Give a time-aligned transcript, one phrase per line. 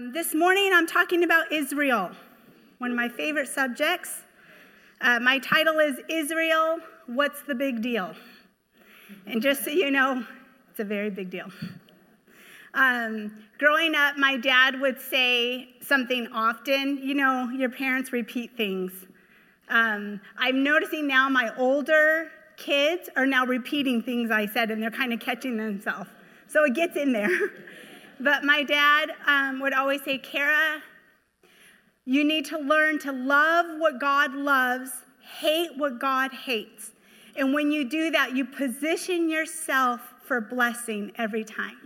[0.00, 2.10] Um, this morning I'm talking about Israel,
[2.78, 4.22] one of my favorite subjects.
[5.02, 8.14] Uh, my title is Israel, What's the Big Deal?
[9.26, 10.24] And just so you know,
[10.70, 11.48] it's a very big deal.
[12.72, 16.96] Um, growing up, my dad would say something often.
[17.02, 18.92] You know, your parents repeat things.
[19.68, 24.90] Um, I'm noticing now my older kids are now repeating things I said and they're
[24.90, 26.08] kind of catching themselves.
[26.48, 27.28] So it gets in there.
[28.20, 30.82] But my dad um, would always say, Kara,
[32.04, 34.90] you need to learn to love what God loves,
[35.38, 36.92] hate what God hates.
[37.36, 41.78] And when you do that, you position yourself for blessing every time.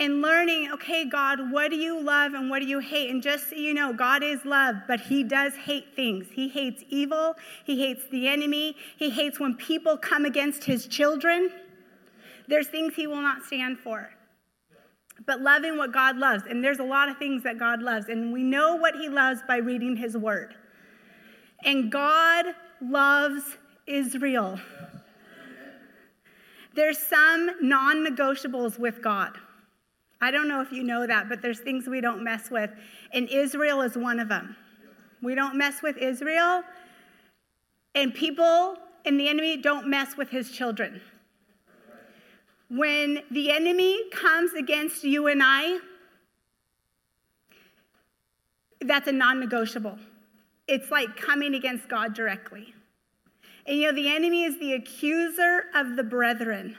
[0.00, 3.10] And learning, okay, God, what do you love and what do you hate?
[3.10, 6.26] And just so you know, God is love, but He does hate things.
[6.30, 11.50] He hates evil, He hates the enemy, He hates when people come against His children.
[12.46, 14.10] There's things He will not stand for
[15.26, 16.44] but loving what God loves.
[16.48, 19.40] And there's a lot of things that God loves, and we know what He loves
[19.46, 20.54] by reading His Word.
[21.64, 22.46] And God
[22.80, 23.42] loves
[23.86, 24.58] Israel.
[26.74, 29.32] There's some non negotiables with God.
[30.20, 32.70] I don't know if you know that, but there's things we don't mess with,
[33.12, 34.56] and Israel is one of them.
[35.22, 36.62] We don't mess with Israel,
[37.94, 41.00] and people and the enemy don't mess with his children.
[42.70, 45.78] When the enemy comes against you and I,
[48.80, 49.98] that's a non negotiable.
[50.66, 52.74] It's like coming against God directly.
[53.66, 56.76] And you know, the enemy is the accuser of the brethren.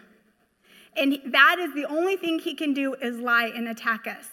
[0.95, 4.27] And that is the only thing he can do is lie and attack us.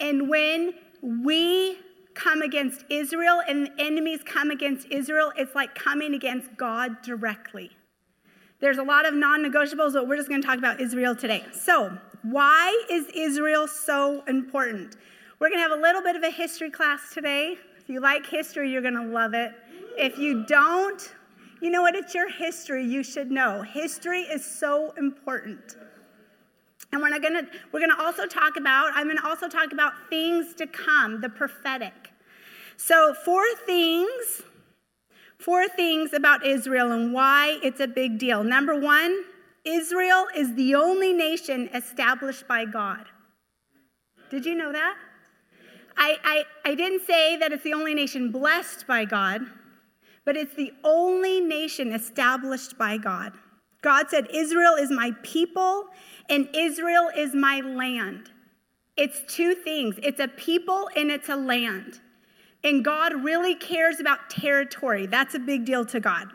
[0.00, 1.78] And when we
[2.14, 7.70] come against Israel and enemies come against Israel, it's like coming against God directly.
[8.62, 11.44] There's a lot of non negotiables, but we're just going to talk about Israel today.
[11.52, 14.98] So, why is Israel so important?
[15.40, 17.56] We're going to have a little bit of a history class today.
[17.76, 19.52] If you like history, you're going to love it.
[19.98, 21.12] If you don't,
[21.60, 21.96] you know what?
[21.96, 22.84] It's your history.
[22.84, 23.62] You should know.
[23.62, 25.76] History is so important.
[26.92, 30.54] And we're not gonna, we're gonna also talk about, I'm gonna also talk about things
[30.54, 32.12] to come, the prophetic.
[32.76, 34.42] So, four things
[35.42, 38.44] Four things about Israel and why it's a big deal.
[38.44, 39.24] Number one,
[39.64, 43.06] Israel is the only nation established by God.
[44.30, 44.96] Did you know that?
[45.96, 49.42] I, I, I didn't say that it's the only nation blessed by God,
[50.24, 53.32] but it's the only nation established by God.
[53.82, 55.86] God said, Israel is my people
[56.30, 58.30] and Israel is my land.
[58.96, 62.00] It's two things it's a people and it's a land.
[62.64, 65.06] And God really cares about territory.
[65.06, 66.28] That's a big deal to God.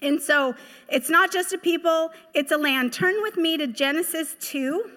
[0.00, 0.54] And so
[0.88, 2.92] it's not just a people, it's a land.
[2.92, 4.90] Turn with me to Genesis 2.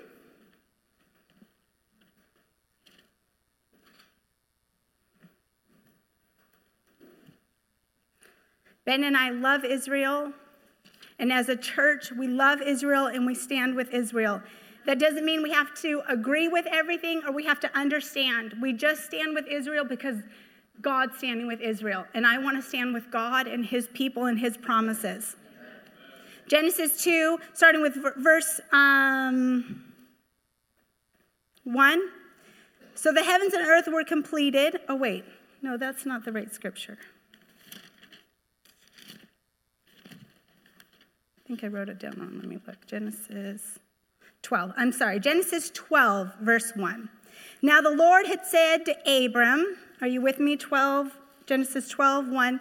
[8.85, 10.33] Ben and I love Israel.
[11.19, 14.41] And as a church, we love Israel and we stand with Israel.
[14.85, 18.55] That doesn't mean we have to agree with everything or we have to understand.
[18.61, 20.17] We just stand with Israel because
[20.81, 22.05] God's standing with Israel.
[22.13, 25.35] And I want to stand with God and his people and his promises.
[26.47, 29.83] Genesis 2, starting with verse um,
[31.63, 32.01] 1.
[32.95, 34.79] So the heavens and earth were completed.
[34.89, 35.23] Oh, wait.
[35.61, 36.97] No, that's not the right scripture.
[40.09, 42.39] I think I wrote it down on.
[42.39, 42.85] Let me look.
[42.87, 43.79] Genesis.
[44.41, 44.73] 12.
[44.75, 47.09] I'm sorry, Genesis 12, verse 1.
[47.61, 50.57] Now the Lord had said to Abram, are you with me?
[50.57, 51.11] 12,
[51.45, 52.59] Genesis 12, 1.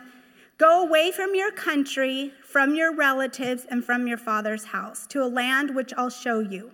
[0.58, 5.24] Go away from your country, from your relatives, and from your father's house to a
[5.24, 6.72] land which I'll show you.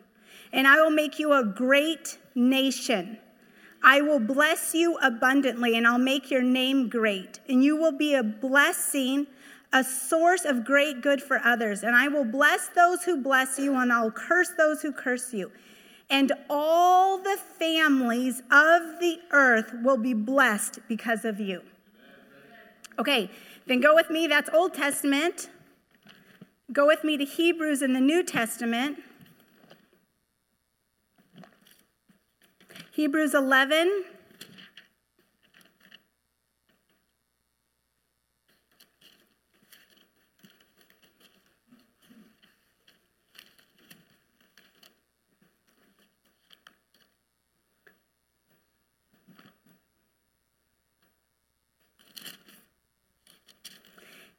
[0.52, 3.18] And I will make you a great nation.
[3.84, 7.38] I will bless you abundantly, and I'll make your name great.
[7.48, 9.28] And you will be a blessing
[9.72, 11.82] a source of great good for others.
[11.82, 15.50] And I will bless those who bless you, and I'll curse those who curse you.
[16.08, 21.62] And all the families of the earth will be blessed because of you.
[22.98, 23.30] Okay,
[23.66, 24.26] then go with me.
[24.26, 25.50] That's Old Testament.
[26.72, 29.02] Go with me to Hebrews in the New Testament.
[32.92, 34.04] Hebrews 11.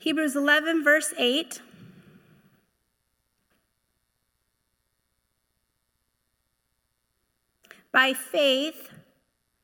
[0.07, 1.61] Hebrews 11, verse 8.
[7.91, 8.89] By faith,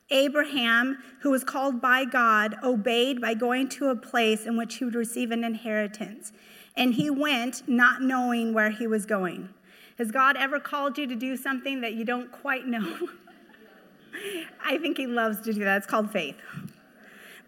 [0.10, 4.84] Abraham, who was called by God, obeyed by going to a place in which he
[4.84, 6.34] would receive an inheritance.
[6.76, 9.48] And he went not knowing where he was going.
[9.98, 13.08] Has God ever called you to do something that you don't quite know?
[14.66, 15.78] I think he loves to do that.
[15.78, 16.36] It's called faith.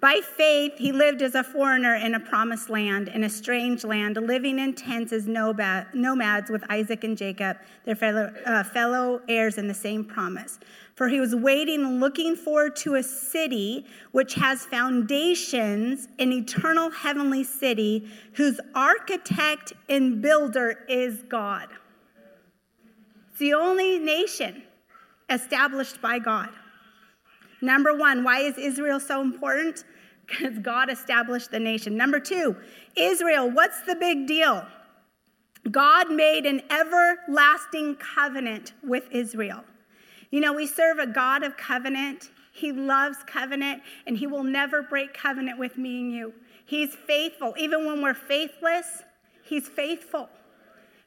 [0.06, 4.18] By faith, he lived as a foreigner in a promised land, in a strange land,
[4.18, 9.68] living in tents as nomads with Isaac and Jacob, their fellow, uh, fellow heirs in
[9.68, 10.60] the same promise.
[10.94, 17.44] For he was waiting looking forward to a city which has foundations, an eternal heavenly
[17.44, 21.68] city, whose architect and builder is God.
[23.32, 24.62] It's the only nation
[25.32, 26.50] established by God.
[27.60, 29.84] Number one, why is Israel so important?
[30.28, 31.96] Because God established the nation.
[31.96, 32.56] Number two,
[32.96, 34.66] Israel, what's the big deal?
[35.70, 39.64] God made an everlasting covenant with Israel.
[40.32, 42.30] You know, we serve a God of covenant.
[42.52, 46.34] He loves covenant, and He will never break covenant with me and you.
[46.66, 47.54] He's faithful.
[47.58, 49.04] Even when we're faithless,
[49.44, 50.30] He's faithful.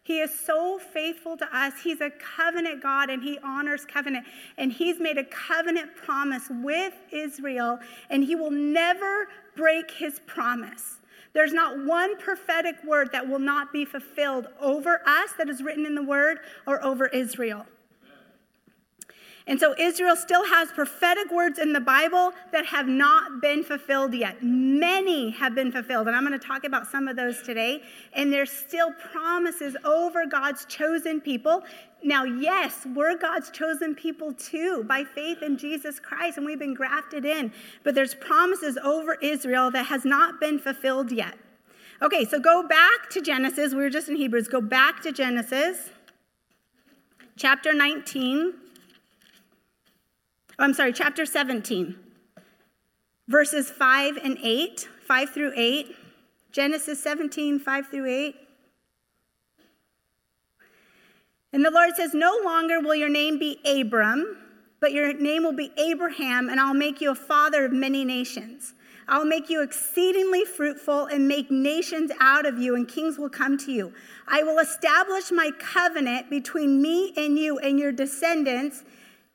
[0.09, 1.75] He is so faithful to us.
[1.85, 4.25] He's a covenant God and he honors covenant.
[4.57, 7.79] And he's made a covenant promise with Israel,
[8.09, 10.97] and he will never break his promise.
[11.35, 15.85] There's not one prophetic word that will not be fulfilled over us that is written
[15.85, 17.67] in the word or over Israel.
[19.49, 24.13] And so Israel still has prophetic words in the Bible that have not been fulfilled
[24.13, 24.43] yet.
[24.43, 27.83] Many have been fulfilled, and I'm going to talk about some of those today.
[28.13, 31.65] And there's still promises over God's chosen people.
[32.05, 36.75] Now, yes, we're God's chosen people too by faith in Jesus Christ, and we've been
[36.75, 37.51] grafted in.
[37.85, 41.39] But there's promises over Israel that has not been fulfilled yet.
[42.03, 43.73] Okay, so go back to Genesis.
[43.73, 44.47] We were just in Hebrews.
[44.47, 45.89] Go back to Genesis
[47.39, 48.68] chapter 19.
[50.59, 51.95] Oh, I'm sorry, chapter 17,
[53.29, 55.95] verses 5 and 8, 5 through 8.
[56.51, 58.37] Genesis 17, 5 through 8.
[61.53, 64.37] And the Lord says, No longer will your name be Abram,
[64.81, 68.75] but your name will be Abraham, and I'll make you a father of many nations.
[69.07, 73.57] I'll make you exceedingly fruitful and make nations out of you, and kings will come
[73.59, 73.93] to you.
[74.27, 78.83] I will establish my covenant between me and you and your descendants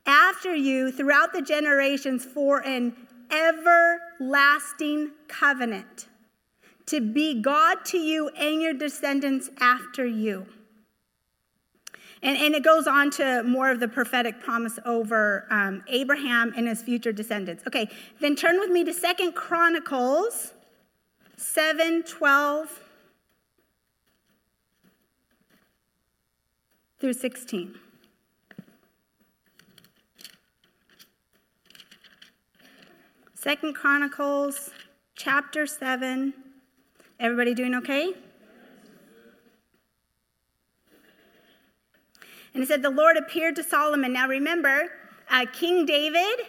[0.06, 2.94] after you throughout the generations for an
[3.30, 6.08] everlasting covenant
[6.86, 10.46] to be God to you and your descendants after you.
[12.22, 16.66] And, and it goes on to more of the prophetic promise over um, Abraham and
[16.66, 17.62] his future descendants.
[17.66, 17.88] Okay,
[18.20, 20.52] then turn with me to Second Chronicles
[21.36, 22.80] 7 12
[26.98, 27.78] through 16.
[33.44, 34.70] Second Chronicles
[35.16, 36.32] chapter 7.
[37.20, 38.14] Everybody doing okay?
[42.54, 44.14] And it said, The Lord appeared to Solomon.
[44.14, 44.88] Now remember,
[45.30, 46.46] uh, King David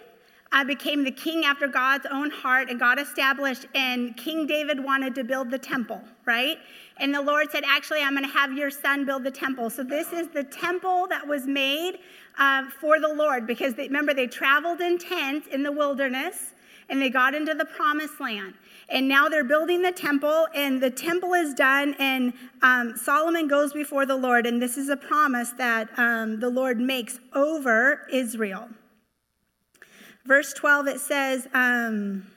[0.54, 5.16] uh, became the king after God's own heart, and God established, and King David wanted
[5.16, 6.60] to build the temple, right?
[6.96, 9.70] And the Lord said, Actually, I'm going to have your son build the temple.
[9.70, 12.00] So this is the temple that was made
[12.40, 16.54] uh, for the Lord, because they, remember, they traveled in tents in the wilderness
[16.90, 18.56] and they got into the promised land.
[18.88, 23.74] And now they're building the temple, and the temple is done, and um, Solomon goes
[23.74, 28.70] before the Lord, and this is a promise that um, the Lord makes over Israel.
[30.26, 32.28] Verse 12, it says, um,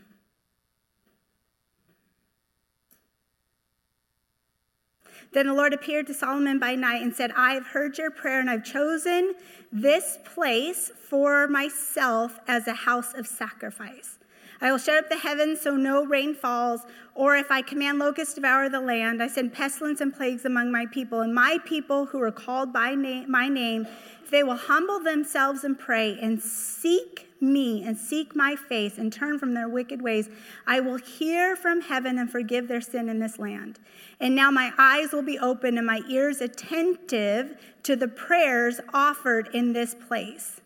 [5.32, 8.40] Then the Lord appeared to Solomon by night and said, I have heard your prayer,
[8.40, 9.34] and I've chosen
[9.70, 14.17] this place for myself as a house of sacrifice.
[14.60, 16.82] I will shut up the heavens so no rain falls,
[17.14, 20.72] or if I command locusts to devour the land, I send pestilence and plagues among
[20.72, 21.20] my people.
[21.20, 23.86] And my people who are called by my name,
[24.22, 29.12] if they will humble themselves and pray and seek me and seek my face and
[29.12, 30.28] turn from their wicked ways,
[30.66, 33.78] I will hear from heaven and forgive their sin in this land.
[34.18, 39.50] And now my eyes will be open and my ears attentive to the prayers offered
[39.54, 40.60] in this place.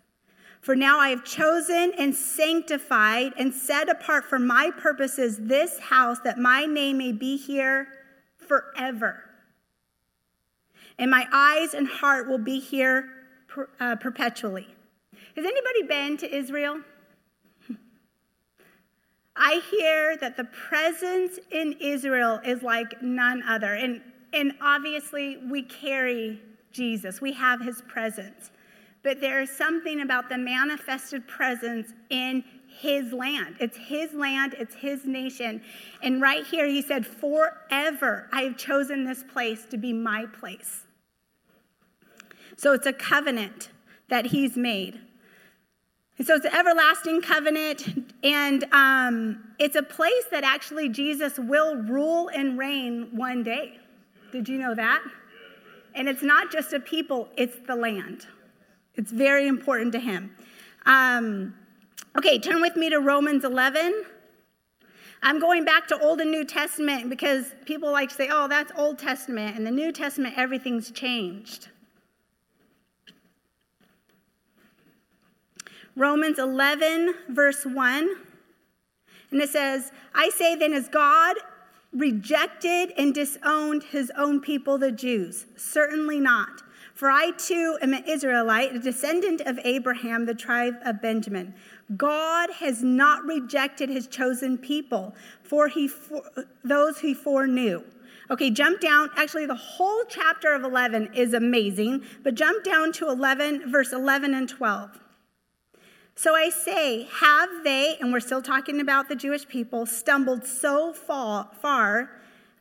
[0.62, 6.18] For now I have chosen and sanctified and set apart for my purposes this house
[6.22, 7.88] that my name may be here
[8.36, 9.24] forever.
[10.98, 13.08] And my eyes and heart will be here
[13.48, 14.68] per, uh, perpetually.
[15.34, 16.80] Has anybody been to Israel?
[19.36, 23.74] I hear that the presence in Israel is like none other.
[23.74, 24.00] And,
[24.32, 26.40] and obviously, we carry
[26.70, 28.51] Jesus, we have his presence.
[29.02, 33.56] But there is something about the manifested presence in his land.
[33.60, 35.62] It's his land, it's his nation.
[36.02, 40.84] And right here, he said, Forever I have chosen this place to be my place.
[42.56, 43.70] So it's a covenant
[44.08, 45.00] that he's made.
[46.18, 51.76] And so it's an everlasting covenant, and um, it's a place that actually Jesus will
[51.76, 53.78] rule and reign one day.
[54.30, 55.02] Did you know that?
[55.94, 58.26] And it's not just a people, it's the land.
[58.94, 60.34] It's very important to him.
[60.86, 61.54] Um,
[62.16, 64.04] okay, turn with me to Romans 11.
[65.22, 68.72] I'm going back to Old and New Testament because people like to say, oh, that's
[68.76, 69.56] Old Testament.
[69.56, 71.68] And the New Testament, everything's changed.
[75.94, 78.16] Romans 11, verse 1.
[79.30, 81.36] And it says, I say then, as God
[81.92, 85.46] rejected and disowned his own people, the Jews?
[85.56, 86.62] Certainly not.
[87.02, 91.52] For I too am an Israelite, a descendant of Abraham, the tribe of Benjamin.
[91.96, 96.22] God has not rejected his chosen people, for he for,
[96.62, 97.82] those he foreknew.
[98.30, 99.10] Okay, jump down.
[99.16, 104.32] Actually, the whole chapter of 11 is amazing, but jump down to 11, verse 11
[104.32, 105.00] and 12.
[106.14, 110.92] So I say, have they, and we're still talking about the Jewish people, stumbled so
[110.92, 112.10] far, far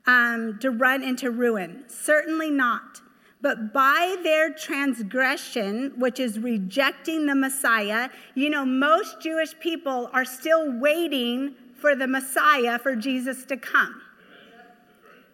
[0.08, 1.84] um, to run into ruin?
[1.88, 3.01] Certainly not.
[3.42, 10.26] But by their transgression, which is rejecting the Messiah, you know, most Jewish people are
[10.26, 14.00] still waiting for the Messiah, for Jesus to come.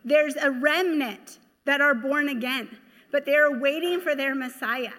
[0.06, 2.78] There's a remnant that are born again,
[3.12, 4.94] but they're waiting for their Messiah.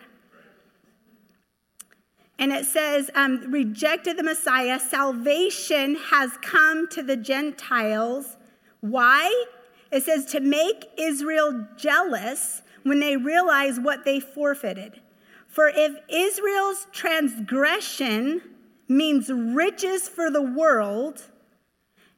[2.38, 4.78] And it says, um, rejected the Messiah.
[4.78, 8.36] Salvation has come to the Gentiles.
[8.80, 9.46] Why?
[9.90, 15.00] It says to make Israel jealous when they realize what they forfeited.
[15.47, 18.42] For if Israel's transgression
[18.88, 21.23] means riches for the world,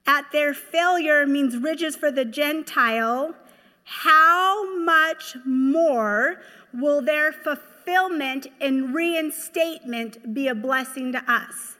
[0.06, 3.34] at their failure means riches for the Gentile,
[3.84, 6.40] how much more
[6.72, 7.66] will their fulfillment?
[8.60, 11.76] and reinstatement be a blessing to us.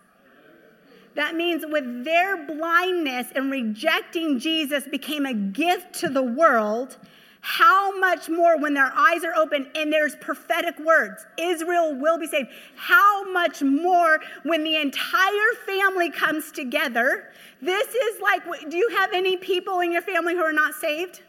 [1.15, 6.97] That means with their blindness and rejecting Jesus became a gift to the world,
[7.41, 12.27] how much more when their eyes are open and there's prophetic words, Israel will be
[12.27, 12.51] saved.
[12.77, 17.33] How much more when the entire family comes together?
[17.63, 21.23] This is like, do you have any people in your family who are not saved?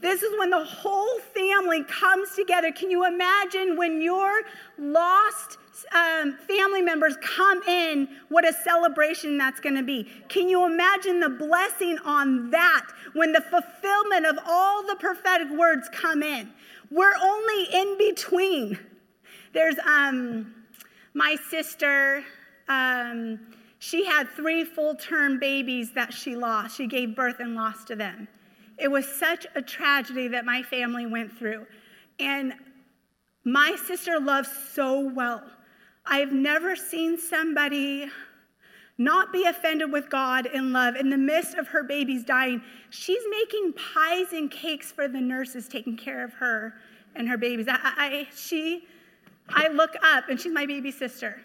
[0.00, 2.72] This is when the whole family comes together.
[2.72, 4.42] Can you imagine when your
[4.78, 5.58] lost
[5.94, 10.08] um, family members come in, what a celebration that's going to be?
[10.28, 15.88] Can you imagine the blessing on that when the fulfillment of all the prophetic words
[15.92, 16.50] come in?
[16.90, 18.78] We're only in between.
[19.52, 20.54] There's um,
[21.14, 22.24] my sister.
[22.68, 23.40] Um,
[23.78, 26.76] she had three full term babies that she lost.
[26.76, 28.28] She gave birth and lost to them.
[28.78, 31.66] It was such a tragedy that my family went through.
[32.18, 32.54] And
[33.44, 35.42] my sister loves so well.
[36.06, 38.10] I've never seen somebody
[39.00, 42.60] not be offended with God in love in the midst of her babies dying.
[42.90, 46.74] She's making pies and cakes for the nurses taking care of her
[47.16, 47.66] and her babies.
[47.66, 48.84] I, I, she,
[49.48, 51.40] I look up and she's my baby sister.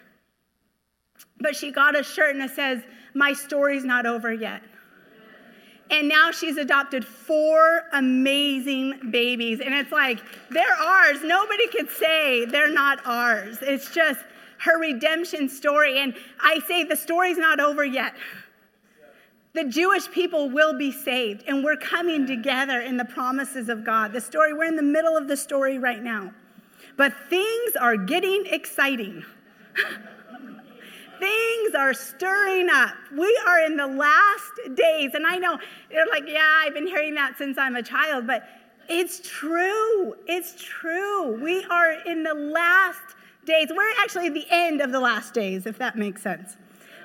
[1.40, 2.82] But she got a shirt and it says,
[3.14, 4.60] My story's not over yet.
[5.90, 9.60] And now she's adopted four amazing babies.
[9.60, 10.20] And it's like,
[10.50, 11.20] they're ours.
[11.24, 13.58] Nobody could say they're not ours.
[13.62, 14.20] It's just
[14.58, 15.98] her redemption story.
[15.98, 18.14] And I say the story's not over yet.
[19.54, 24.12] The Jewish people will be saved, and we're coming together in the promises of God.
[24.12, 26.34] The story, we're in the middle of the story right now.
[26.98, 29.24] But things are getting exciting.
[31.18, 32.94] Things are stirring up.
[33.16, 35.12] We are in the last days.
[35.14, 35.58] And I know
[35.90, 38.46] they're like, yeah, I've been hearing that since I'm a child, but
[38.88, 40.14] it's true.
[40.26, 41.42] It's true.
[41.42, 43.68] We are in the last days.
[43.74, 46.56] We're actually at the end of the last days, if that makes sense.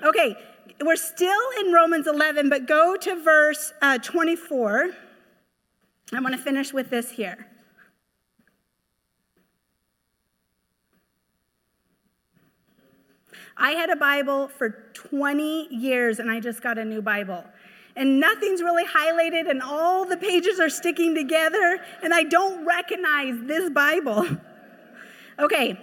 [0.04, 0.36] Okay,
[0.82, 4.90] we're still in Romans 11, but go to verse uh, 24.
[6.14, 7.48] I want to finish with this here.
[13.56, 17.44] I had a Bible for 20 years and I just got a new Bible.
[17.96, 23.36] And nothing's really highlighted and all the pages are sticking together and I don't recognize
[23.44, 24.26] this Bible.
[25.40, 25.80] okay.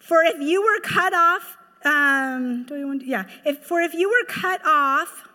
[0.00, 3.24] For if you were cut off, um, do we want to, yeah.
[3.44, 5.28] If, for if you were cut off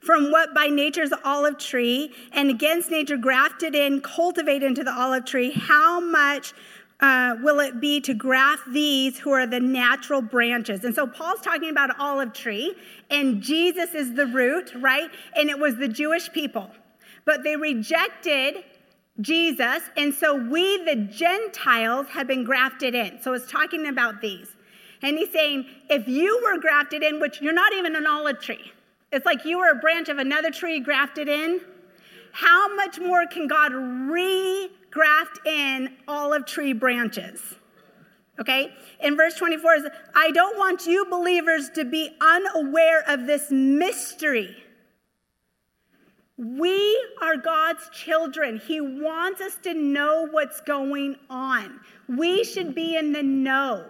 [0.00, 4.92] from what by nature is olive tree and against nature grafted in, cultivated into the
[4.92, 6.52] olive tree, how much
[7.00, 10.84] uh, will it be to graft these who are the natural branches?
[10.84, 12.74] And so Paul's talking about olive tree,
[13.10, 15.10] and Jesus is the root, right?
[15.34, 16.70] And it was the Jewish people.
[17.24, 18.64] But they rejected
[19.20, 23.20] Jesus, and so we, the Gentiles, have been grafted in.
[23.22, 24.56] So it's talking about these.
[25.02, 28.72] And he's saying, if you were grafted in, which you're not even an olive tree,
[29.12, 31.60] it's like you were a branch of another tree grafted in,
[32.32, 37.40] how much more can God re graft in olive tree branches?
[38.38, 38.72] Okay?
[39.00, 44.56] In verse 24 is I don't want you believers to be unaware of this mystery.
[46.40, 48.56] We are God's children.
[48.56, 51.80] He wants us to know what's going on.
[52.08, 53.84] We should be in the know.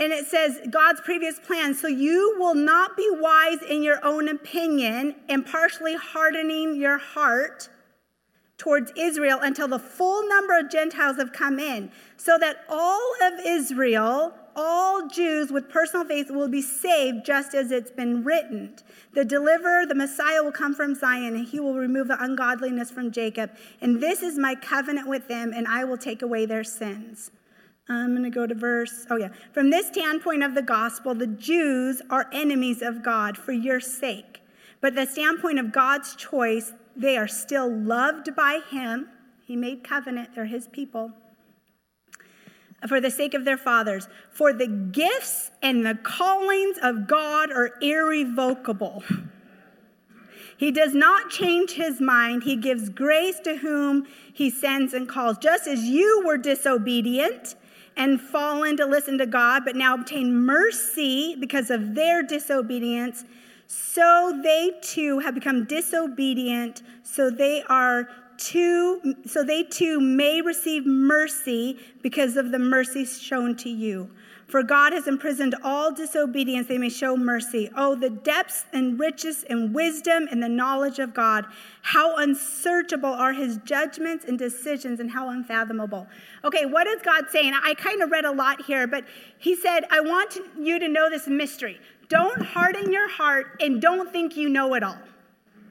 [0.00, 1.74] And it says God's previous plan.
[1.74, 7.68] So you will not be wise in your own opinion and partially hardening your heart
[8.58, 13.34] towards Israel until the full number of Gentiles have come in, so that all of
[13.46, 18.76] Israel, all Jews with personal faith, will be saved just as it's been written.
[19.14, 23.10] The deliverer, the Messiah, will come from Zion, and he will remove the ungodliness from
[23.10, 23.50] Jacob.
[23.80, 27.30] And this is my covenant with them, and I will take away their sins.
[27.88, 29.30] I'm going to go to verse, oh yeah.
[29.52, 34.42] From this standpoint of the gospel, the Jews are enemies of God for your sake.
[34.80, 39.08] But the standpoint of God's choice, they are still loved by Him.
[39.44, 41.12] He made covenant, they're His people.
[42.88, 44.08] For the sake of their fathers.
[44.30, 49.04] For the gifts and the callings of God are irrevocable.
[50.56, 52.42] He does not change his mind.
[52.42, 55.38] He gives grace to whom he sends and calls.
[55.38, 57.54] Just as you were disobedient
[57.96, 63.24] and fallen to listen to God, but now obtain mercy because of their disobedience,
[63.66, 68.08] so they too have become disobedient, so they are
[68.40, 74.10] too, so they too may receive mercy because of the mercy shown to you.
[74.48, 77.70] For God has imprisoned all disobedience, they may show mercy.
[77.76, 81.46] Oh, the depths and riches and wisdom and the knowledge of God.
[81.82, 86.08] How unsearchable are his judgments and decisions, and how unfathomable.
[86.42, 87.52] Okay, what is God saying?
[87.62, 89.04] I kind of read a lot here, but
[89.38, 91.78] he said, I want you to know this mystery.
[92.08, 94.98] Don't harden your heart and don't think you know it all.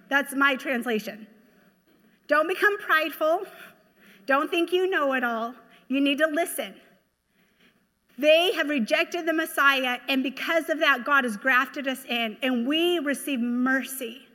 [0.07, 1.27] That's my translation.
[2.29, 3.41] Don't become prideful.
[4.27, 5.55] Don't think you know it all.
[5.87, 6.75] You need to listen.
[8.19, 12.67] They have rejected the Messiah, and because of that, God has grafted us in, and
[12.67, 14.27] we receive mercy.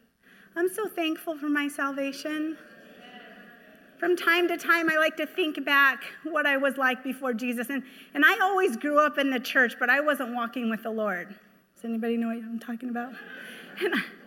[0.57, 2.59] I'm so thankful for my salvation.
[3.98, 7.70] From time to time, I like to think back what I was like before Jesus.
[7.70, 7.83] And,
[8.14, 11.28] and I always grew up in the church, but I wasn't walking with the Lord.
[11.28, 13.12] Does anybody know what I'm talking about?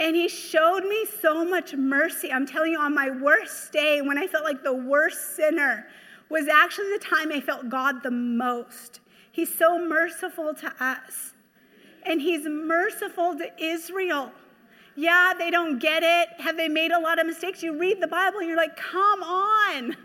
[0.00, 2.32] And, he showed me so much mercy.
[2.32, 5.86] I'm telling you, on my worst day, when I felt like the worst sinner,
[6.30, 9.00] was actually the time I felt God the most.
[9.30, 11.34] He's so merciful to us.
[12.04, 14.32] And He's merciful to Israel.
[14.96, 16.40] Yeah, they don't get it.
[16.40, 17.62] Have they made a lot of mistakes?
[17.62, 19.96] You read the Bible, and you're like, come on.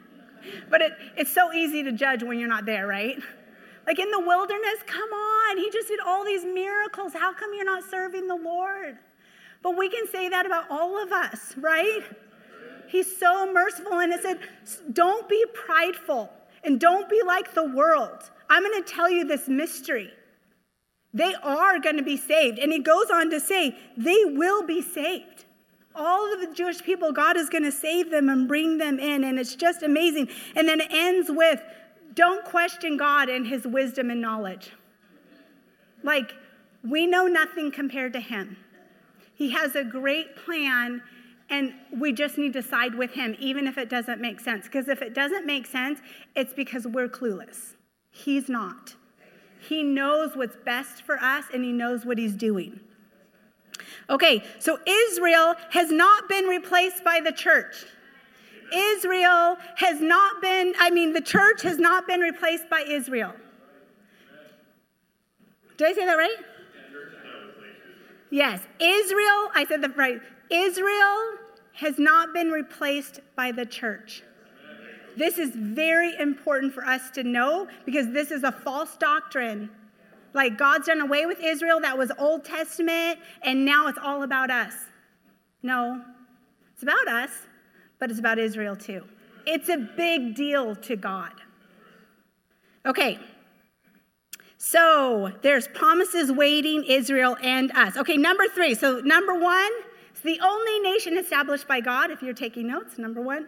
[0.69, 3.17] But it, it's so easy to judge when you're not there, right?
[3.87, 5.57] Like in the wilderness, come on.
[5.57, 7.13] He just did all these miracles.
[7.13, 8.97] How come you're not serving the Lord?
[9.65, 12.03] But we can say that about all of us, right?
[12.87, 13.93] He's so merciful.
[13.93, 14.37] And it said,
[14.93, 16.29] don't be prideful
[16.63, 18.29] and don't be like the world.
[18.47, 20.13] I'm going to tell you this mystery.
[21.15, 22.59] They are going to be saved.
[22.59, 25.45] And he goes on to say, they will be saved.
[25.95, 29.23] All of the Jewish people, God is going to save them and bring them in.
[29.23, 30.29] And it's just amazing.
[30.55, 31.59] And then it ends with,
[32.13, 34.73] don't question God and his wisdom and knowledge.
[36.03, 36.35] Like,
[36.87, 38.57] we know nothing compared to him.
[39.35, 41.01] He has a great plan
[41.49, 44.65] and we just need to side with him, even if it doesn't make sense.
[44.65, 45.99] Because if it doesn't make sense,
[46.35, 47.75] it's because we're clueless.
[48.09, 48.95] He's not.
[49.59, 52.79] He knows what's best for us and he knows what he's doing.
[54.09, 57.85] Okay, so Israel has not been replaced by the church.
[58.73, 63.33] Israel has not been, I mean, the church has not been replaced by Israel.
[65.77, 66.37] Did I say that right?
[68.29, 70.19] Yes, Israel, I said the right.
[70.49, 71.37] Israel
[71.73, 74.23] has not been replaced by the church.
[75.17, 79.69] This is very important for us to know because this is a false doctrine.
[80.33, 84.51] Like God's done away with Israel, that was Old Testament, and now it's all about
[84.51, 84.73] us.
[85.63, 86.01] No,
[86.73, 87.31] it's about us,
[87.99, 89.03] but it's about Israel too.
[89.45, 91.33] It's a big deal to God.
[92.85, 93.19] Okay,
[94.57, 97.97] so there's promises waiting Israel and us.
[97.97, 98.73] Okay, number three.
[98.73, 99.71] So, number one,
[100.11, 103.47] it's the only nation established by God, if you're taking notes, number one.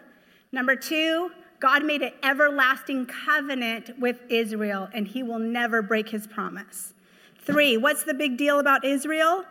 [0.52, 6.28] Number two, God made an everlasting covenant with Israel, and he will never break his
[6.28, 6.94] promise.
[7.40, 9.44] Three, what's the big deal about Israel?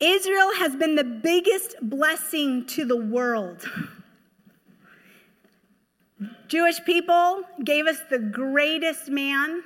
[0.00, 3.68] Israel has been the biggest blessing to the world.
[6.48, 9.62] Jewish people gave us the greatest man,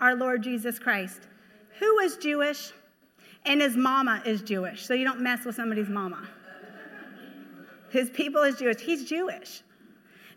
[0.00, 1.20] our Lord Jesus Christ.
[1.78, 2.72] Who is Jewish?
[3.46, 6.28] And his mama is Jewish, so you don't mess with somebody's mama.
[7.90, 8.80] His people is Jewish.
[8.80, 9.62] He's Jewish.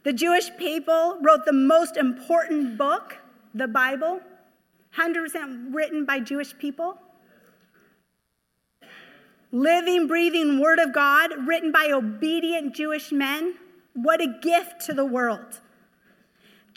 [0.03, 3.17] The Jewish people wrote the most important book,
[3.53, 4.21] the Bible,
[4.97, 6.99] 100% written by Jewish people.
[9.51, 13.55] Living, breathing Word of God, written by obedient Jewish men.
[13.93, 15.61] What a gift to the world.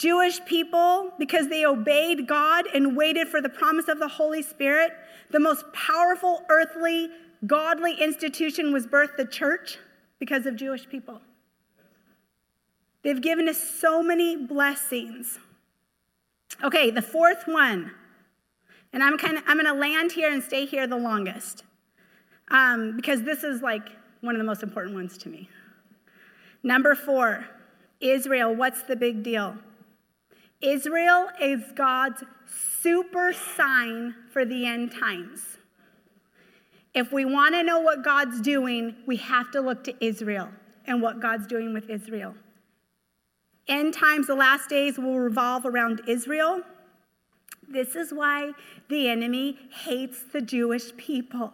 [0.00, 4.92] Jewish people, because they obeyed God and waited for the promise of the Holy Spirit,
[5.30, 7.10] the most powerful earthly,
[7.46, 9.76] godly institution was birthed, the church,
[10.18, 11.20] because of Jewish people.
[13.02, 15.38] They've given us so many blessings.
[16.64, 17.90] Okay, the fourth one,
[18.94, 21.62] and I'm kind of I'm going to land here and stay here the longest,
[22.50, 23.86] um, because this is like
[24.22, 25.50] one of the most important ones to me.
[26.62, 27.44] Number four,
[28.00, 28.54] Israel.
[28.54, 29.56] What's the big deal?
[30.62, 32.22] Israel is God's
[32.82, 35.58] super sign for the end times.
[36.94, 40.48] If we want to know what God's doing, we have to look to Israel
[40.86, 42.34] and what God's doing with Israel.
[43.68, 46.62] End times, the last days will revolve around Israel.
[47.68, 48.52] This is why
[48.88, 51.52] the enemy hates the Jewish people.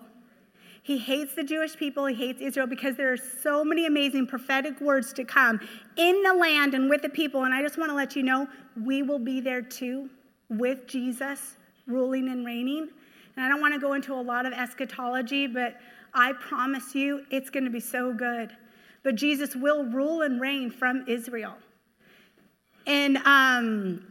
[0.87, 4.81] He hates the Jewish people, he hates Israel because there are so many amazing prophetic
[4.81, 5.59] words to come
[5.97, 7.43] in the land and with the people.
[7.43, 8.47] And I just want to let you know
[8.85, 10.09] we will be there too
[10.49, 11.57] with Jesus
[11.89, 12.89] ruling and reigning.
[13.35, 15.75] And I don't want to go into a lot of eschatology, but
[16.15, 18.57] I promise you it's going to be so good.
[19.03, 21.57] But Jesus will rule and reign from Israel.
[22.87, 24.07] And um,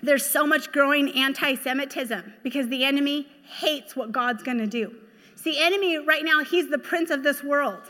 [0.00, 4.96] there's so much growing anti Semitism because the enemy hates what God's going to do.
[5.46, 7.82] See, the enemy right now, he's the prince of this world.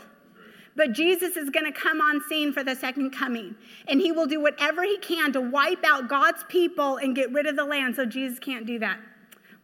[0.75, 3.55] But Jesus is going to come on scene for the second coming.
[3.87, 7.47] And he will do whatever he can to wipe out God's people and get rid
[7.47, 7.95] of the land.
[7.95, 8.99] So Jesus can't do that.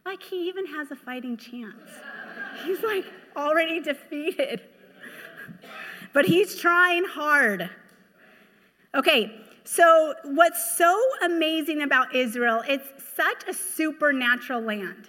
[0.04, 1.88] Like he even has a fighting chance.
[2.64, 3.04] He's like
[3.36, 4.62] already defeated.
[6.12, 7.70] But he's trying hard.
[8.92, 15.08] Okay, so, what's so amazing about Israel, it's such a supernatural land.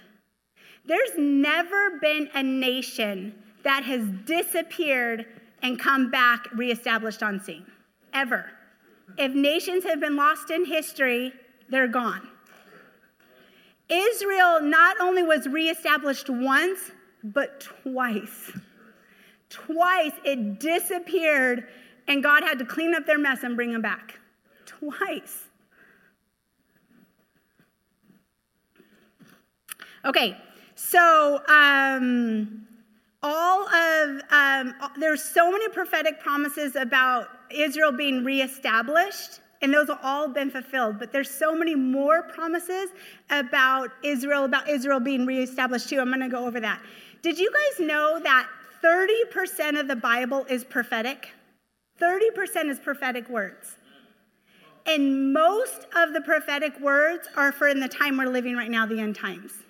[0.87, 5.25] There's never been a nation that has disappeared
[5.61, 7.65] and come back reestablished on scene,
[8.13, 8.51] ever.
[9.17, 11.33] If nations have been lost in history,
[11.69, 12.27] they're gone.
[13.89, 16.91] Israel not only was reestablished once,
[17.23, 18.51] but twice.
[19.49, 21.67] Twice it disappeared,
[22.07, 24.19] and God had to clean up their mess and bring them back
[24.65, 25.45] twice.
[30.03, 30.37] Okay,
[30.75, 32.67] so um,
[33.23, 39.99] all of um, there's so many prophetic promises about Israel being reestablished, and those have
[40.03, 40.99] all been fulfilled.
[40.99, 42.89] But there's so many more promises
[43.29, 45.99] about Israel, about Israel being reestablished too.
[45.99, 46.81] I'm going to go over that.
[47.21, 48.47] Did you guys know that
[48.83, 51.31] 30% of the Bible is prophetic?
[51.99, 53.77] 30% is prophetic words.
[54.85, 58.85] And most of the prophetic words are for in the time we're living right now,
[58.85, 59.64] the end times.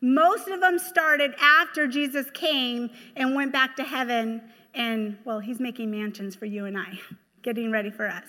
[0.00, 4.40] Most of them started after Jesus came and went back to heaven,
[4.74, 6.98] and well, he's making mansions for you and I,
[7.42, 8.24] getting ready for us.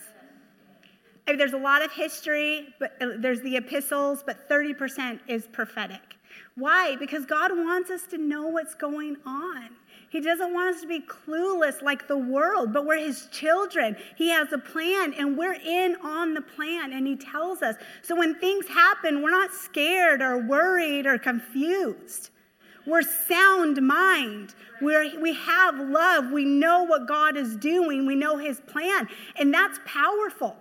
[1.28, 5.48] I mean, there's a lot of history, but uh, there's the epistles, but 30% is
[5.48, 6.18] prophetic.
[6.56, 6.96] Why?
[6.98, 9.70] Because God wants us to know what's going on.
[10.12, 13.96] He doesn't want us to be clueless like the world, but we're His children.
[14.18, 17.78] He has a plan, and we're in on the plan, and He tells us.
[18.02, 22.30] So when things happen, we're not scared or worried or confused.
[22.86, 24.54] We're sound mind.
[24.82, 26.30] We're, we have love.
[26.30, 28.06] We know what God is doing.
[28.06, 30.58] We know His plan, and that's powerful.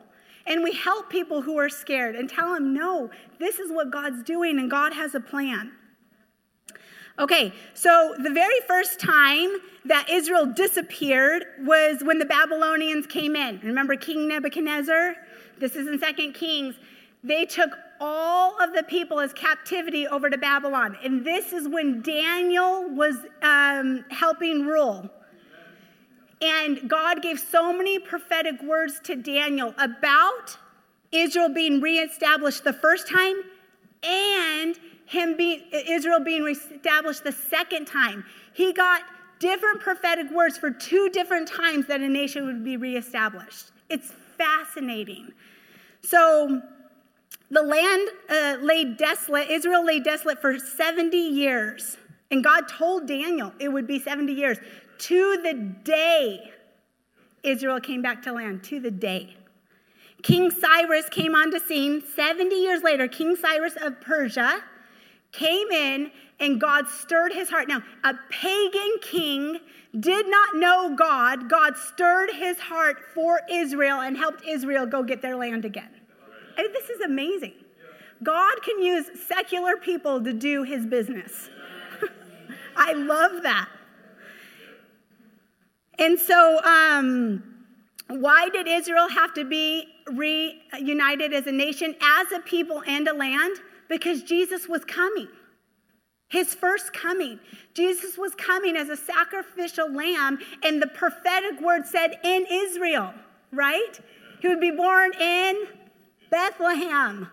[0.47, 3.11] And we help people who are scared and tell them, no,
[3.41, 5.73] this is what God's doing, and God has a plan.
[7.21, 9.51] Okay, so the very first time
[9.85, 13.61] that Israel disappeared was when the Babylonians came in.
[13.63, 15.17] Remember King Nebuchadnezzar?
[15.59, 16.77] This is in Second Kings.
[17.23, 20.97] They took all of the people as captivity over to Babylon.
[21.05, 25.11] And this is when Daniel was um, helping rule.
[26.41, 30.57] And God gave so many prophetic words to Daniel about
[31.13, 33.43] Israel being reestablished the first time
[34.03, 34.79] and
[35.11, 38.25] him being Israel being reestablished the second time.
[38.53, 39.03] He got
[39.41, 43.73] different prophetic words for two different times that a nation would be reestablished.
[43.89, 45.33] It's fascinating.
[46.03, 46.63] So
[47.51, 51.97] the land uh, desolate, Israel lay desolate for 70 years.
[52.31, 54.59] And God told Daniel it would be 70 years
[54.99, 56.53] to the day
[57.43, 59.35] Israel came back to land, to the day.
[60.23, 63.09] King Cyrus came on the scene 70 years later.
[63.09, 64.63] King Cyrus of Persia
[65.33, 67.69] came in and God stirred his heart.
[67.69, 69.59] Now, a pagan king
[69.99, 71.49] did not know God.
[71.49, 75.91] God stirred his heart for Israel and helped Israel go get their land again.
[76.57, 77.55] I mean, this is amazing.
[78.23, 81.49] God can use secular people to do his business.
[82.77, 83.69] I love that.
[85.99, 87.43] And so, um,
[88.09, 93.15] why did Israel have to be reunited as a nation, as a people, and a
[93.15, 93.57] land?
[93.91, 95.29] Because Jesus was coming.
[96.29, 97.41] His first coming.
[97.75, 103.13] Jesus was coming as a sacrificial lamb, and the prophetic word said in Israel,
[103.53, 104.01] right?
[104.41, 105.67] He would be born in
[106.31, 107.29] Bethlehem.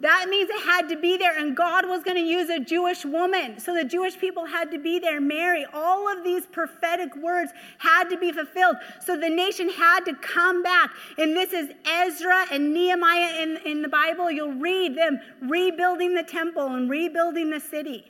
[0.00, 3.04] That means it had to be there, and God was going to use a Jewish
[3.04, 3.58] woman.
[3.58, 5.20] So the Jewish people had to be there.
[5.20, 8.76] Mary, all of these prophetic words had to be fulfilled.
[9.04, 10.90] So the nation had to come back.
[11.16, 14.30] And this is Ezra and Nehemiah in, in the Bible.
[14.30, 18.04] You'll read them rebuilding the temple and rebuilding the city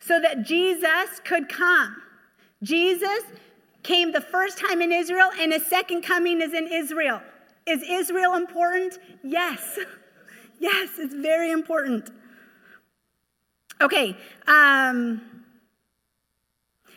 [0.00, 1.96] so that Jesus could come.
[2.62, 3.22] Jesus
[3.84, 7.20] came the first time in Israel, and his second coming is in Israel.
[7.66, 8.98] Is Israel important?
[9.22, 9.78] Yes.
[10.58, 12.10] Yes, it's very important.
[13.80, 14.16] Okay.
[14.46, 15.20] Um,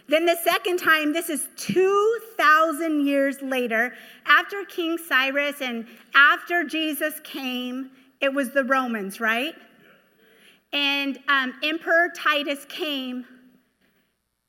[0.08, 3.94] then the second time, this is 2,000 years later,
[4.26, 9.56] after King Cyrus and after Jesus came, it was the Romans, right?
[10.74, 13.26] And um, Emperor Titus came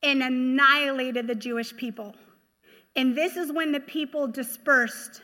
[0.03, 2.15] and annihilated the Jewish people.
[2.97, 5.23] And this is when the people dispersed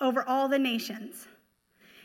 [0.00, 1.26] over all the nations.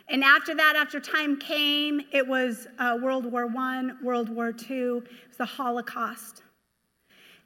[0.10, 4.78] And after that, after time came, it was uh, World War I, World War II,
[4.78, 6.42] it was the Holocaust.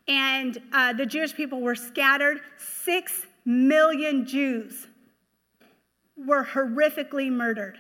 [0.08, 2.40] And uh, the Jewish people were scattered.
[2.58, 4.88] Six million Jews
[6.16, 7.78] were horrifically murdered.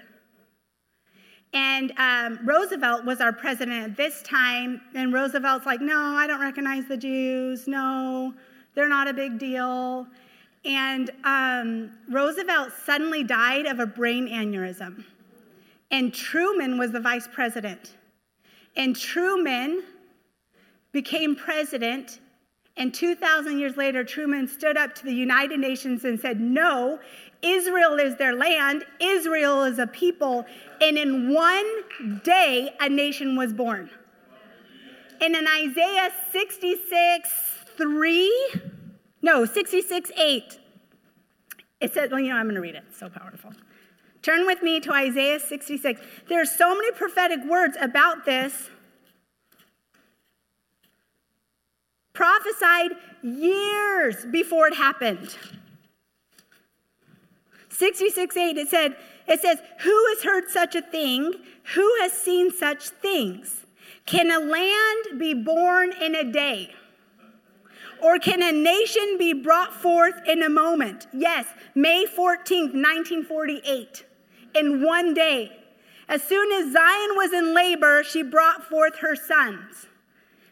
[1.54, 6.41] And um, Roosevelt was our president at this time, and Roosevelt's like, no, I don't
[6.41, 7.67] recognize the Jews.
[7.67, 8.34] No,
[8.74, 10.08] they're not a big deal.
[10.65, 15.04] And um, Roosevelt suddenly died of a brain aneurysm.
[15.91, 17.95] And Truman was the vice president.
[18.76, 19.84] And Truman
[20.91, 22.19] became president.
[22.78, 26.99] And 2,000 years later, Truman stood up to the United Nations and said, No,
[27.41, 30.45] Israel is their land, Israel is a people.
[30.82, 33.89] And in one day, a nation was born.
[35.21, 37.30] And in Isaiah 66
[37.78, 38.52] 3,
[39.24, 40.60] no, 66 8.
[41.80, 42.84] It says, well, you know, I'm going to read it.
[42.90, 43.52] It's so powerful.
[44.22, 46.00] Turn with me to Isaiah 66.
[46.28, 48.70] There are so many prophetic words about this.
[52.14, 52.92] Prophesied
[53.24, 55.36] years before it happened.
[57.70, 58.96] 66 8, it said,
[59.28, 61.34] it says, Who has heard such a thing?
[61.76, 63.66] Who has seen such things?
[64.06, 66.74] Can a land be born in a day?
[68.04, 71.08] Or can a nation be brought forth in a moment?
[71.13, 74.06] Yes, May 14th, 1948,
[74.56, 75.52] in one day.
[76.10, 79.88] As soon as Zion was in labor, she brought forth her sons.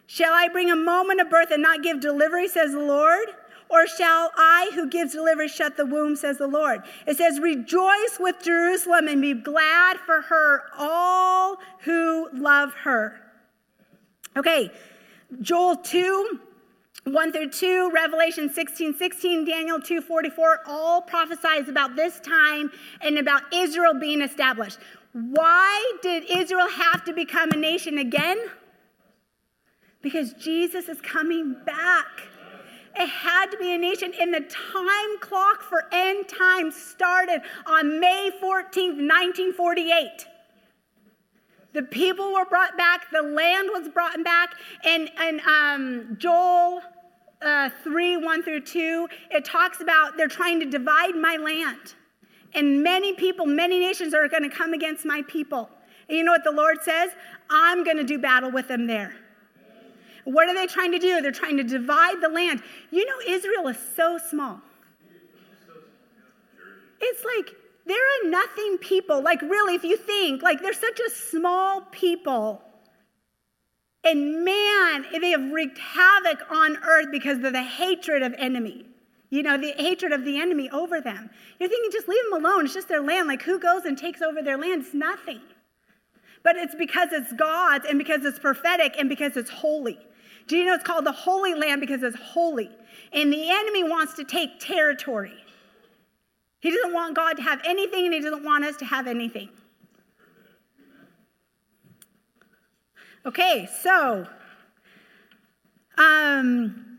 [0.06, 3.28] Shall I bring a moment of birth and not give delivery, says the Lord?
[3.68, 6.82] Or shall I, who gives delivery, shut the womb, says the Lord?
[7.06, 13.20] It says, Rejoice with Jerusalem and be glad for her, all who love her.
[14.36, 14.70] Okay,
[15.40, 16.40] Joel 2
[17.04, 23.18] 1 through 2, Revelation 16, 16, Daniel 2, 44, all prophesies about this time and
[23.18, 24.78] about Israel being established.
[25.12, 28.38] Why did Israel have to become a nation again?
[30.00, 32.28] Because Jesus is coming back.
[32.94, 37.98] It had to be a nation, and the time clock for end times started on
[37.98, 40.26] May 14th, 1948.
[41.72, 46.82] The people were brought back, the land was brought back, and, and um, Joel
[47.42, 51.94] uh, 3 1 through 2, it talks about they're trying to divide my land.
[52.54, 55.70] And many people, many nations are going to come against my people.
[56.08, 57.10] And you know what the Lord says?
[57.48, 59.14] I'm going to do battle with them there.
[60.24, 61.20] What are they trying to do?
[61.20, 62.62] They're trying to divide the land.
[62.90, 64.60] You know, Israel is so small.
[67.00, 69.22] It's like there are a nothing people.
[69.22, 72.62] Like, really, if you think, like, they're such a small people.
[74.04, 78.86] And man, they have wreaked havoc on earth because of the hatred of enemy.
[79.30, 81.30] you know, the hatred of the enemy over them.
[81.58, 82.66] You're thinking, just leave them alone.
[82.66, 83.28] It's just their land.
[83.28, 84.82] Like, who goes and takes over their land?
[84.82, 85.40] It's nothing.
[86.42, 89.98] But it's because it's God's and because it's prophetic and because it's holy.
[90.48, 92.68] Do you know it's called the Holy Land because it's holy?
[93.12, 95.32] And the enemy wants to take territory.
[96.60, 99.48] He doesn't want God to have anything and he doesn't want us to have anything.
[103.24, 104.26] Okay, so
[105.96, 106.98] um,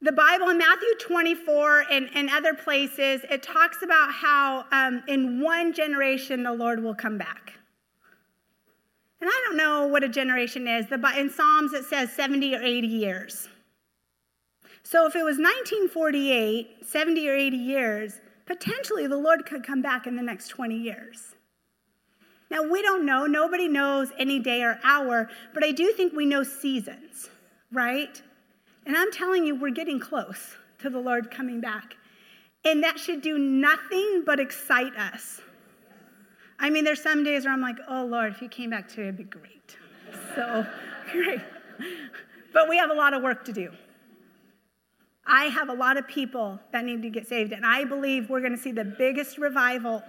[0.00, 5.40] the Bible in Matthew 24 and, and other places, it talks about how um, in
[5.40, 7.52] one generation the Lord will come back.
[9.20, 10.88] And I don't know what a generation is.
[10.88, 13.48] The, in Psalms, it says 70 or 80 years.
[14.82, 20.08] So if it was 1948, 70 or 80 years, potentially the Lord could come back
[20.08, 21.36] in the next 20 years.
[22.52, 23.24] Now, we don't know.
[23.24, 27.30] Nobody knows any day or hour, but I do think we know seasons,
[27.72, 28.20] right?
[28.84, 31.96] And I'm telling you, we're getting close to the Lord coming back.
[32.62, 35.40] And that should do nothing but excite us.
[36.58, 39.04] I mean, there's some days where I'm like, oh, Lord, if you came back today,
[39.04, 39.78] it'd be great.
[40.34, 40.66] So
[41.10, 41.40] great.
[42.52, 43.70] But we have a lot of work to do.
[45.26, 48.40] I have a lot of people that need to get saved, and I believe we're
[48.40, 50.02] going to see the biggest revival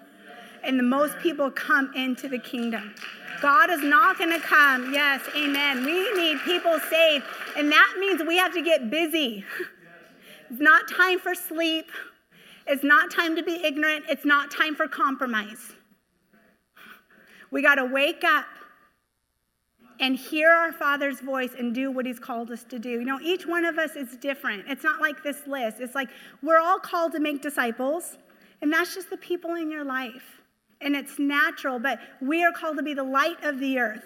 [0.63, 2.95] and the most people come into the kingdom.
[3.41, 4.93] God is not going to come.
[4.93, 5.83] Yes, amen.
[5.83, 7.25] We need people saved,
[7.57, 9.43] and that means we have to get busy.
[10.49, 11.91] It's not time for sleep.
[12.67, 14.05] It's not time to be ignorant.
[14.07, 15.73] It's not time for compromise.
[17.51, 18.45] We got to wake up
[19.99, 22.89] and hear our Father's voice and do what He's called us to do.
[22.89, 24.65] You know, each one of us is different.
[24.67, 25.77] It's not like this list.
[25.79, 26.09] It's like
[26.41, 28.17] we're all called to make disciples,
[28.61, 30.42] and that's just the people in your life.
[30.83, 34.03] And it's natural, but we are called to be the light of the earth.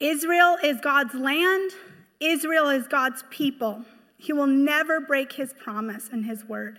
[0.00, 1.70] Israel is God's land,
[2.18, 3.84] Israel is God's people.
[4.16, 6.78] He will never break his promise and his word.